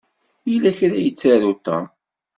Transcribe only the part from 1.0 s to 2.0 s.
yettaru Tom.